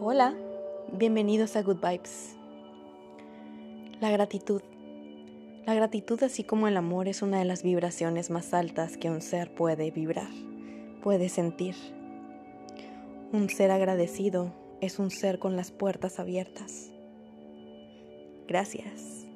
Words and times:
Hola, 0.00 0.32
bienvenidos 0.92 1.56
a 1.56 1.62
Good 1.62 1.78
Vibes. 1.84 2.36
La 4.00 4.12
gratitud. 4.12 4.62
La 5.66 5.74
gratitud, 5.74 6.22
así 6.22 6.44
como 6.44 6.68
el 6.68 6.76
amor, 6.76 7.08
es 7.08 7.20
una 7.20 7.40
de 7.40 7.44
las 7.44 7.64
vibraciones 7.64 8.30
más 8.30 8.54
altas 8.54 8.96
que 8.96 9.10
un 9.10 9.20
ser 9.20 9.52
puede 9.52 9.90
vibrar, 9.90 10.30
puede 11.02 11.28
sentir. 11.28 11.74
Un 13.32 13.50
ser 13.50 13.72
agradecido 13.72 14.54
es 14.80 15.00
un 15.00 15.10
ser 15.10 15.40
con 15.40 15.56
las 15.56 15.72
puertas 15.72 16.20
abiertas. 16.20 16.92
Gracias. 18.46 19.26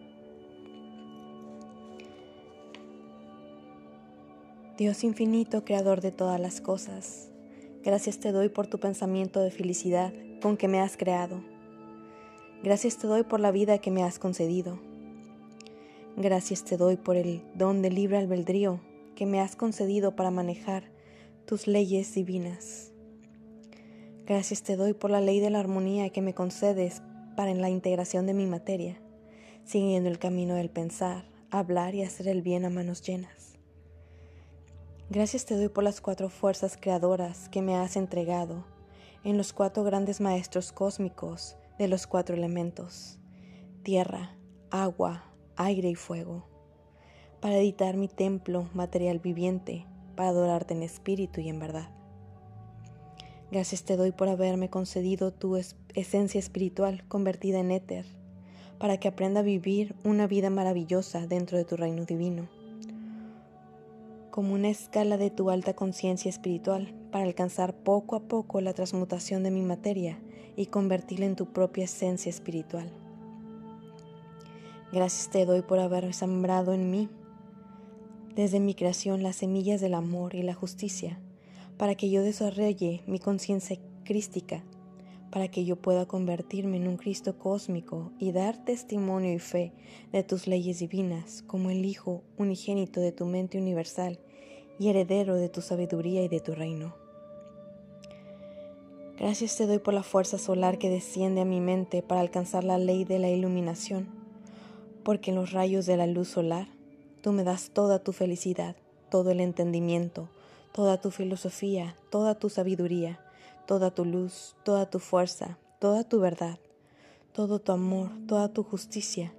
Dios 4.78 5.02
infinito, 5.02 5.64
creador 5.64 6.00
de 6.00 6.12
todas 6.12 6.40
las 6.40 6.60
cosas, 6.60 7.32
gracias 7.82 8.20
te 8.20 8.30
doy 8.30 8.48
por 8.48 8.68
tu 8.68 8.78
pensamiento 8.78 9.40
de 9.40 9.50
felicidad 9.50 10.12
con 10.42 10.56
que 10.56 10.68
me 10.68 10.80
has 10.80 10.96
creado. 10.96 11.40
Gracias 12.62 12.98
te 12.98 13.06
doy 13.06 13.22
por 13.22 13.40
la 13.40 13.52
vida 13.52 13.78
que 13.78 13.92
me 13.92 14.02
has 14.02 14.18
concedido. 14.18 14.78
Gracias 16.16 16.64
te 16.64 16.76
doy 16.76 16.96
por 16.96 17.16
el 17.16 17.42
don 17.54 17.80
de 17.80 17.90
libre 17.90 18.18
albedrío 18.18 18.80
que 19.14 19.24
me 19.24 19.40
has 19.40 19.56
concedido 19.56 20.16
para 20.16 20.30
manejar 20.30 20.90
tus 21.46 21.66
leyes 21.66 22.12
divinas. 22.12 22.92
Gracias 24.26 24.62
te 24.62 24.76
doy 24.76 24.94
por 24.94 25.10
la 25.10 25.20
ley 25.20 25.40
de 25.40 25.50
la 25.50 25.60
armonía 25.60 26.10
que 26.10 26.22
me 26.22 26.34
concedes 26.34 27.02
para 27.36 27.54
la 27.54 27.70
integración 27.70 28.26
de 28.26 28.34
mi 28.34 28.46
materia, 28.46 29.00
siguiendo 29.64 30.10
el 30.10 30.18
camino 30.18 30.54
del 30.54 30.70
pensar, 30.70 31.24
hablar 31.50 31.94
y 31.94 32.02
hacer 32.02 32.28
el 32.28 32.42
bien 32.42 32.64
a 32.64 32.70
manos 32.70 33.02
llenas. 33.02 33.54
Gracias 35.08 35.46
te 35.46 35.56
doy 35.56 35.68
por 35.68 35.84
las 35.84 36.00
cuatro 36.00 36.28
fuerzas 36.28 36.76
creadoras 36.80 37.48
que 37.48 37.62
me 37.62 37.76
has 37.76 37.96
entregado 37.96 38.64
en 39.24 39.36
los 39.36 39.52
cuatro 39.52 39.84
grandes 39.84 40.20
maestros 40.20 40.72
cósmicos 40.72 41.56
de 41.78 41.88
los 41.88 42.06
cuatro 42.06 42.34
elementos, 42.34 43.18
tierra, 43.82 44.36
agua, 44.70 45.24
aire 45.56 45.90
y 45.90 45.94
fuego, 45.94 46.48
para 47.40 47.56
editar 47.58 47.96
mi 47.96 48.08
templo 48.08 48.68
material 48.74 49.18
viviente, 49.20 49.86
para 50.16 50.30
adorarte 50.30 50.74
en 50.74 50.82
espíritu 50.82 51.40
y 51.40 51.48
en 51.48 51.58
verdad. 51.58 51.90
Gracias 53.50 53.84
te 53.84 53.96
doy 53.96 54.12
por 54.12 54.28
haberme 54.28 54.70
concedido 54.70 55.32
tu 55.32 55.56
esencia 55.56 56.38
espiritual 56.38 57.06
convertida 57.08 57.60
en 57.60 57.70
éter, 57.70 58.06
para 58.78 58.98
que 58.98 59.08
aprenda 59.08 59.40
a 59.40 59.44
vivir 59.44 59.94
una 60.04 60.26
vida 60.26 60.50
maravillosa 60.50 61.26
dentro 61.26 61.58
de 61.58 61.64
tu 61.64 61.76
reino 61.76 62.04
divino 62.04 62.61
como 64.32 64.54
una 64.54 64.70
escala 64.70 65.18
de 65.18 65.30
tu 65.30 65.50
alta 65.50 65.74
conciencia 65.74 66.30
espiritual 66.30 66.94
para 67.12 67.24
alcanzar 67.24 67.74
poco 67.74 68.16
a 68.16 68.20
poco 68.20 68.62
la 68.62 68.72
transmutación 68.72 69.42
de 69.42 69.50
mi 69.50 69.60
materia 69.60 70.18
y 70.56 70.66
convertirla 70.66 71.26
en 71.26 71.36
tu 71.36 71.52
propia 71.52 71.84
esencia 71.84 72.30
espiritual. 72.30 72.90
Gracias 74.90 75.28
te 75.28 75.44
doy 75.44 75.60
por 75.60 75.78
haber 75.78 76.14
sembrado 76.14 76.72
en 76.72 76.90
mí 76.90 77.10
desde 78.34 78.58
mi 78.58 78.74
creación 78.74 79.22
las 79.22 79.36
semillas 79.36 79.82
del 79.82 79.92
amor 79.92 80.34
y 80.34 80.42
la 80.42 80.54
justicia, 80.54 81.20
para 81.76 81.94
que 81.94 82.08
yo 82.08 82.22
desarrolle 82.22 83.02
mi 83.06 83.18
conciencia 83.18 83.78
crística, 84.02 84.64
para 85.32 85.48
que 85.48 85.64
yo 85.64 85.76
pueda 85.76 86.04
convertirme 86.04 86.76
en 86.76 86.86
un 86.86 86.98
Cristo 86.98 87.38
cósmico 87.38 88.12
y 88.18 88.32
dar 88.32 88.62
testimonio 88.66 89.32
y 89.32 89.38
fe 89.38 89.72
de 90.12 90.22
tus 90.22 90.46
leyes 90.46 90.80
divinas 90.80 91.42
como 91.46 91.70
el 91.70 91.86
Hijo 91.86 92.22
unigénito 92.36 93.00
de 93.00 93.12
tu 93.12 93.24
mente 93.24 93.56
universal 93.56 94.18
y 94.78 94.90
heredero 94.90 95.36
de 95.36 95.48
tu 95.48 95.62
sabiduría 95.62 96.22
y 96.22 96.28
de 96.28 96.40
tu 96.40 96.54
reino. 96.54 96.94
Gracias 99.18 99.56
te 99.56 99.66
doy 99.66 99.78
por 99.78 99.94
la 99.94 100.02
fuerza 100.02 100.36
solar 100.36 100.76
que 100.76 100.90
desciende 100.90 101.40
a 101.40 101.46
mi 101.46 101.62
mente 101.62 102.02
para 102.02 102.20
alcanzar 102.20 102.62
la 102.62 102.76
ley 102.76 103.04
de 103.04 103.18
la 103.18 103.30
iluminación, 103.30 104.08
porque 105.02 105.30
en 105.30 105.36
los 105.36 105.52
rayos 105.52 105.86
de 105.86 105.96
la 105.96 106.06
luz 106.06 106.28
solar 106.28 106.68
tú 107.22 107.32
me 107.32 107.42
das 107.42 107.70
toda 107.70 108.00
tu 108.00 108.12
felicidad, 108.12 108.76
todo 109.10 109.30
el 109.30 109.40
entendimiento, 109.40 110.28
toda 110.72 111.00
tu 111.00 111.10
filosofía, 111.10 111.96
toda 112.10 112.38
tu 112.38 112.50
sabiduría, 112.50 113.18
toda 113.66 113.90
tu 113.90 114.04
luz, 114.04 114.56
toda 114.64 114.88
tu 114.88 114.98
fuerza, 114.98 115.58
toda 115.78 116.04
tu 116.04 116.20
verdad, 116.20 116.58
todo 117.32 117.58
tu 117.58 117.72
amor, 117.72 118.10
toda 118.26 118.52
tu 118.52 118.62
justicia, 118.62 119.32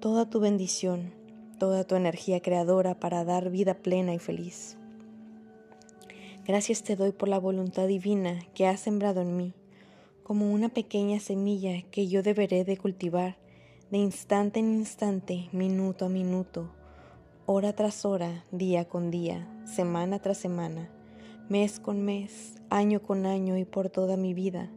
toda 0.00 0.28
tu 0.30 0.40
bendición, 0.40 1.12
toda 1.58 1.84
tu 1.84 1.94
energía 1.94 2.40
creadora 2.40 2.98
para 2.98 3.24
dar 3.24 3.50
vida 3.50 3.74
plena 3.74 4.14
y 4.14 4.18
feliz. 4.18 4.76
Gracias 6.46 6.82
te 6.82 6.96
doy 6.96 7.12
por 7.12 7.28
la 7.28 7.38
voluntad 7.38 7.86
divina 7.86 8.38
que 8.54 8.66
has 8.66 8.80
sembrado 8.80 9.20
en 9.20 9.36
mí, 9.36 9.54
como 10.22 10.52
una 10.52 10.68
pequeña 10.68 11.20
semilla 11.20 11.82
que 11.90 12.08
yo 12.08 12.22
deberé 12.22 12.64
de 12.64 12.76
cultivar 12.76 13.36
de 13.90 13.96
instante 13.96 14.60
en 14.60 14.74
instante, 14.74 15.48
minuto 15.52 16.04
a 16.04 16.08
minuto, 16.10 16.68
hora 17.46 17.72
tras 17.72 18.04
hora, 18.04 18.44
día 18.50 18.86
con 18.86 19.10
día, 19.10 19.48
semana 19.64 20.18
tras 20.18 20.36
semana, 20.36 20.90
mes 21.48 21.80
con 21.80 22.04
mes, 22.04 22.54
año 22.70 23.00
con 23.02 23.26
año 23.26 23.56
y 23.56 23.64
por 23.64 23.90
toda 23.90 24.16
mi 24.16 24.34
vida, 24.34 24.70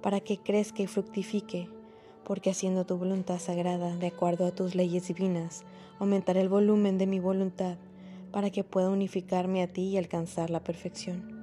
para 0.00 0.20
que 0.20 0.38
crezca 0.38 0.82
y 0.82 0.86
fructifique 0.86 1.68
porque 2.24 2.50
haciendo 2.50 2.86
tu 2.86 2.96
voluntad 2.96 3.38
sagrada 3.38 3.96
de 3.96 4.06
acuerdo 4.06 4.46
a 4.46 4.52
tus 4.52 4.74
leyes 4.74 5.08
divinas, 5.08 5.64
aumentaré 5.98 6.40
el 6.40 6.48
volumen 6.48 6.98
de 6.98 7.06
mi 7.06 7.20
voluntad 7.20 7.76
para 8.30 8.50
que 8.50 8.64
pueda 8.64 8.88
unificarme 8.88 9.62
a 9.62 9.66
ti 9.66 9.82
y 9.88 9.98
alcanzar 9.98 10.50
la 10.50 10.64
perfección. 10.64 11.40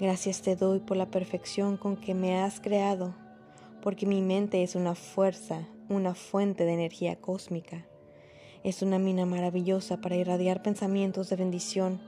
Gracias 0.00 0.42
te 0.42 0.56
doy 0.56 0.80
por 0.80 0.96
la 0.96 1.10
perfección 1.10 1.76
con 1.76 1.96
que 1.96 2.14
me 2.14 2.38
has 2.38 2.60
creado, 2.60 3.14
porque 3.82 4.06
mi 4.06 4.20
mente 4.20 4.62
es 4.62 4.74
una 4.74 4.94
fuerza, 4.94 5.66
una 5.88 6.14
fuente 6.14 6.64
de 6.64 6.74
energía 6.74 7.16
cósmica. 7.16 7.86
Es 8.64 8.82
una 8.82 8.98
mina 8.98 9.24
maravillosa 9.24 10.00
para 10.00 10.16
irradiar 10.16 10.62
pensamientos 10.62 11.30
de 11.30 11.36
bendición 11.36 12.00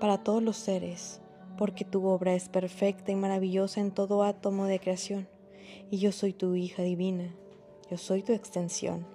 para 0.00 0.18
todos 0.18 0.42
los 0.42 0.56
seres, 0.56 1.20
porque 1.56 1.84
tu 1.84 2.06
obra 2.06 2.34
es 2.34 2.48
perfecta 2.48 3.12
y 3.12 3.16
maravillosa 3.16 3.80
en 3.80 3.90
todo 3.90 4.22
átomo 4.22 4.66
de 4.66 4.80
creación. 4.80 5.28
Y 5.90 5.98
yo 5.98 6.12
soy 6.12 6.32
tu 6.32 6.54
hija 6.54 6.82
divina, 6.82 7.34
yo 7.90 7.98
soy 7.98 8.22
tu 8.22 8.32
extensión, 8.32 9.06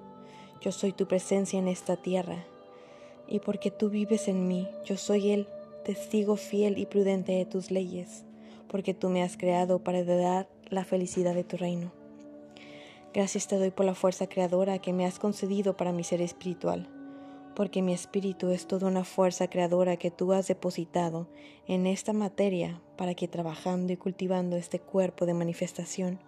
yo 0.61 0.71
soy 0.71 0.91
tu 0.91 1.07
presencia 1.07 1.59
en 1.59 1.67
esta 1.67 1.97
tierra, 1.97 2.45
y 3.27 3.39
porque 3.39 3.71
tú 3.71 3.89
vives 3.89 4.27
en 4.27 4.47
mí, 4.47 4.67
yo 4.85 4.97
soy 4.97 5.31
el 5.31 5.47
testigo 5.83 6.35
fiel 6.35 6.77
y 6.77 6.85
prudente 6.85 7.33
de 7.33 7.45
tus 7.45 7.71
leyes, 7.71 8.25
porque 8.67 8.93
tú 8.93 9.09
me 9.09 9.23
has 9.23 9.37
creado 9.37 9.79
para 9.79 10.03
dar 10.03 10.47
la 10.69 10.83
felicidad 10.83 11.33
de 11.33 11.43
tu 11.43 11.57
reino. 11.57 11.91
Gracias 13.13 13.47
te 13.47 13.57
doy 13.57 13.71
por 13.71 13.85
la 13.85 13.95
fuerza 13.95 14.27
creadora 14.27 14.79
que 14.79 14.93
me 14.93 15.05
has 15.05 15.17
concedido 15.17 15.75
para 15.75 15.91
mi 15.91 16.03
ser 16.03 16.21
espiritual, 16.21 16.87
porque 17.59 17.81
mi 17.81 17.91
espíritu 17.91 18.51
es 18.51 18.67
toda 18.67 18.87
una 18.87 19.03
fuerza 19.03 19.49
creadora 19.49 19.97
que 19.97 20.11
tú 20.11 20.31
has 20.31 20.47
depositado 20.47 21.27
en 21.67 21.87
esta 21.87 22.13
materia 22.13 22.81
para 22.95 23.15
que 23.15 23.27
trabajando 23.27 23.91
y 23.91 23.97
cultivando 23.97 24.55
este 24.55 24.79
cuerpo 24.79 25.25
de 25.25 25.33
manifestación, 25.33 26.21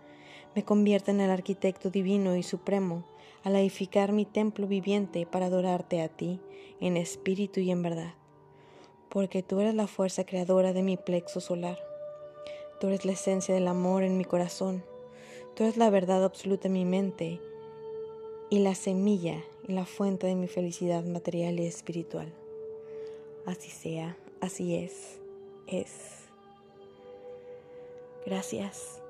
me 0.55 0.65
convierta 0.65 1.09
en 1.09 1.21
el 1.21 1.31
arquitecto 1.31 1.89
divino 1.89 2.35
y 2.35 2.43
supremo 2.43 3.05
al 3.45 3.55
edificar 3.55 4.11
mi 4.11 4.25
templo 4.25 4.67
viviente 4.67 5.25
para 5.25 5.45
adorarte 5.45 6.01
a 6.01 6.09
ti 6.09 6.41
en 6.81 6.97
espíritu 6.97 7.61
y 7.61 7.71
en 7.71 7.81
verdad, 7.81 8.13
porque 9.07 9.41
tú 9.41 9.61
eres 9.61 9.73
la 9.73 9.87
fuerza 9.87 10.25
creadora 10.25 10.73
de 10.73 10.83
mi 10.83 10.97
plexo 10.97 11.39
solar, 11.39 11.79
tú 12.81 12.87
eres 12.87 13.05
la 13.05 13.13
esencia 13.13 13.55
del 13.55 13.69
amor 13.69 14.03
en 14.03 14.17
mi 14.17 14.25
corazón, 14.25 14.83
tú 15.55 15.63
eres 15.63 15.77
la 15.77 15.89
verdad 15.89 16.25
absoluta 16.25 16.67
en 16.67 16.73
mi 16.73 16.83
mente 16.83 17.39
y 18.51 18.59
la 18.59 18.75
semilla 18.75 19.43
y 19.65 19.71
la 19.71 19.85
fuente 19.85 20.27
de 20.27 20.35
mi 20.35 20.47
felicidad 20.47 21.05
material 21.05 21.59
y 21.59 21.65
espiritual. 21.65 22.31
Así 23.45 23.69
sea, 23.71 24.17
así 24.41 24.75
es, 24.75 25.19
es. 25.67 25.91
Gracias. 28.25 29.00